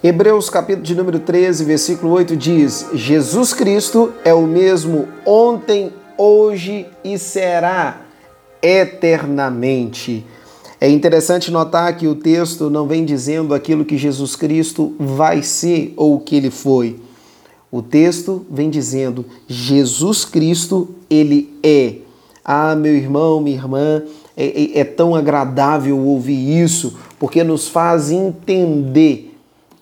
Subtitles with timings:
[0.00, 6.86] Hebreus capítulo de número 13, versículo 8 diz: Jesus Cristo é o mesmo ontem, hoje
[7.02, 8.02] e será
[8.62, 10.24] eternamente.
[10.80, 15.94] É interessante notar que o texto não vem dizendo aquilo que Jesus Cristo vai ser
[15.96, 17.00] ou o que ele foi.
[17.68, 21.96] O texto vem dizendo: Jesus Cristo, ele é.
[22.44, 24.04] Ah, meu irmão, minha irmã,
[24.36, 29.27] é, é, é tão agradável ouvir isso, porque nos faz entender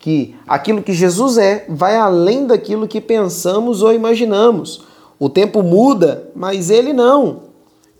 [0.07, 4.85] que aquilo que Jesus é vai além daquilo que pensamos ou imaginamos.
[5.19, 7.41] O tempo muda, mas ele não.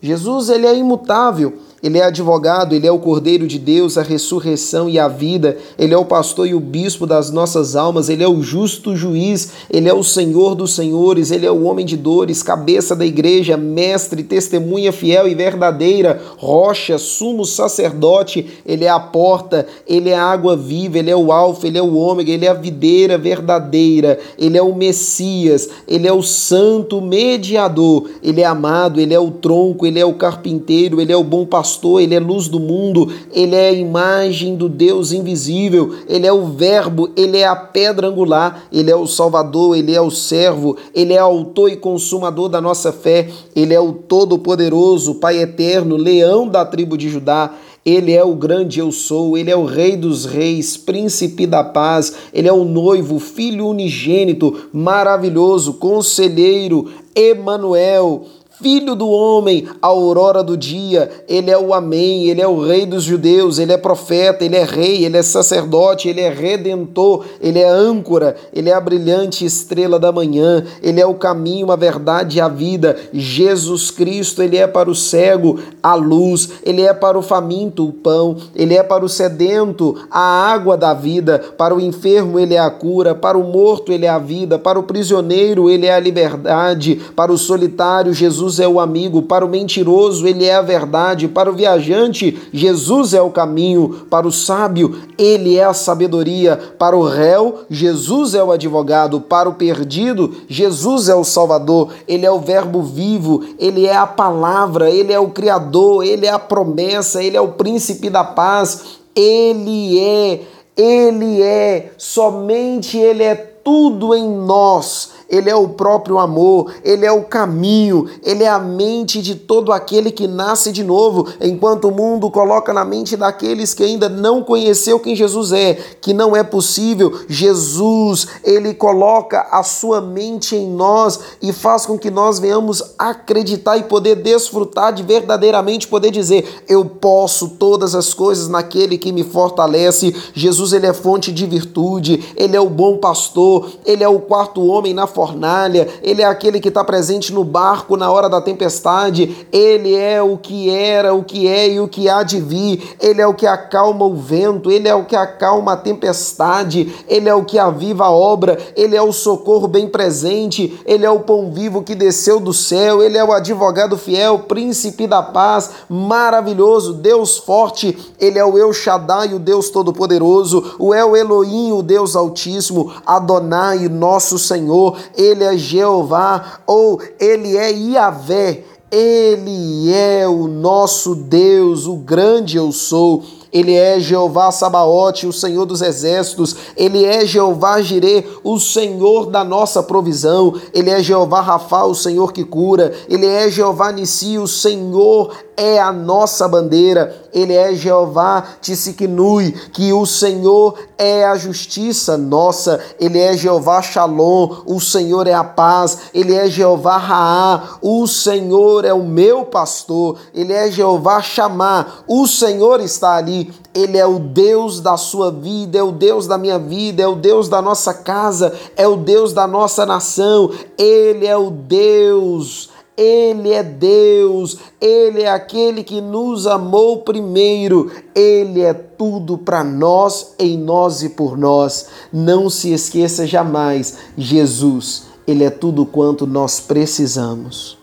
[0.01, 1.55] Jesus ele é imutável.
[1.87, 5.57] Ele é advogado, ele é o Cordeiro de Deus, a ressurreição e a vida.
[5.79, 8.09] Ele é o pastor e o bispo das nossas almas.
[8.09, 9.53] Ele é o justo juiz.
[9.71, 11.31] Ele é o Senhor dos senhores.
[11.31, 16.99] Ele é o homem de dores, cabeça da igreja, mestre, testemunha fiel e verdadeira, rocha,
[16.99, 18.49] sumo sacerdote.
[18.67, 19.65] Ele é a porta.
[19.87, 20.99] Ele é a água viva.
[20.99, 21.69] Ele é o Alfa.
[21.69, 22.33] Ele é o Ômega.
[22.33, 24.19] Ele é a videira verdadeira.
[24.37, 25.69] Ele é o Messias.
[25.87, 28.11] Ele é o Santo Mediador.
[28.25, 29.01] Ele é amado.
[29.01, 29.87] Ele é o tronco.
[29.87, 31.01] Ele é o carpinteiro.
[31.01, 34.57] Ele é o bom pastor pastor, ele é luz do mundo, ele é a imagem
[34.57, 39.07] do Deus invisível, ele é o Verbo, ele é a pedra angular, ele é o
[39.07, 43.81] Salvador, ele é o servo, ele é autor e consumador da nossa fé, ele é
[43.81, 47.53] o Todo-Poderoso, Pai eterno, leão da tribo de Judá.
[47.85, 52.13] Ele é o grande eu sou, ele é o Rei dos Reis, Príncipe da Paz,
[52.35, 58.25] ele é o noivo, Filho unigênito, maravilhoso, conselheiro, Emanuel,
[58.59, 63.03] Filho do homem, aurora do dia, ele é o Amém, ele é o Rei dos
[63.03, 67.69] judeus, ele é profeta, ele é rei, ele é sacerdote, ele é redentor, ele é
[67.69, 72.41] âncora, ele é a brilhante estrela da manhã, ele é o caminho, a verdade e
[72.41, 72.97] a vida.
[73.13, 77.93] Jesus Cristo, ele é para o cego a luz, ele é para o faminto o
[77.93, 82.59] pão, ele é para o sedento a água da vida, para o enfermo ele é
[82.59, 86.01] a cura, para o morto ele é a vida, para o prisioneiro ele é a
[86.01, 90.63] liberdade, para o solitário Jesus Jesus é o amigo, para o mentiroso, ele é a
[90.63, 96.57] verdade, para o viajante, Jesus é o caminho, para o sábio, ele é a sabedoria,
[96.79, 102.25] para o réu, Jesus é o advogado, para o perdido, Jesus é o salvador, ele
[102.25, 106.39] é o verbo vivo, ele é a palavra, ele é o criador, ele é a
[106.39, 110.43] promessa, ele é o príncipe da paz, ele é,
[110.77, 117.13] ele é, somente ele é tudo em nós ele é o próprio amor, ele é
[117.13, 121.91] o caminho, ele é a mente de todo aquele que nasce de novo, enquanto o
[121.91, 126.43] mundo coloca na mente daqueles que ainda não conheceu quem Jesus é, que não é
[126.43, 127.21] possível.
[127.29, 133.77] Jesus, ele coloca a sua mente em nós e faz com que nós venhamos acreditar
[133.77, 139.25] e poder desfrutar de verdadeiramente poder dizer: eu posso todas as coisas naquele que me
[139.25, 140.15] fortalece.
[140.35, 144.65] Jesus, ele é fonte de virtude, ele é o bom pastor, ele é o quarto
[144.65, 149.49] homem na fornalha, ele é aquele que está presente no barco na hora da tempestade,
[149.51, 153.23] ele é o que era, o que é e o que há de vir, ele
[153.23, 157.35] é o que acalma o vento, ele é o que acalma a tempestade, ele é
[157.35, 161.51] o que aviva a obra, ele é o socorro bem presente, ele é o pão
[161.51, 167.39] vivo que desceu do céu, ele é o advogado fiel, príncipe da paz, maravilhoso, Deus
[167.39, 172.93] forte, ele é o El Shaddai, o Deus todo-poderoso, o El Elohim, o Deus altíssimo,
[173.07, 178.65] Adonai, nosso Senhor, ele é Jeová ou ele é Iavé.
[178.91, 183.25] Ele é o nosso Deus, o grande eu sou.
[183.53, 186.57] Ele é Jeová Sabaote, o Senhor dos exércitos.
[186.77, 190.55] Ele é Jeová Jirê, o Senhor da nossa provisão.
[190.73, 192.93] Ele é Jeová Rafa, o Senhor que cura.
[193.09, 199.93] Ele é Jeová Nissi, o Senhor é a nossa bandeira, ele é Jeová Tissiknui, que
[199.93, 205.99] o Senhor é a justiça nossa, ele é Jeová Shalom, o Senhor é a paz,
[206.13, 212.27] ele é Jeová Raá, o Senhor é o meu pastor, ele é Jeová Chamá, o
[212.27, 216.59] Senhor está ali, ele é o Deus da sua vida, é o Deus da minha
[216.59, 221.37] vida, é o Deus da nossa casa, é o Deus da nossa nação, ele é
[221.37, 229.37] o Deus ele é Deus, Ele é aquele que nos amou primeiro, Ele é tudo
[229.37, 231.89] para nós, em nós e por nós.
[232.11, 237.77] Não se esqueça jamais, Jesus, Ele é tudo quanto nós precisamos.